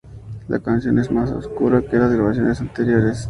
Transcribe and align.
La 0.47 0.57
canción 0.57 0.97
es 0.97 1.11
más 1.11 1.29
oscura 1.31 1.83
que 1.83 1.97
las 1.99 2.11
grabaciones 2.11 2.59
anteriores. 2.59 3.19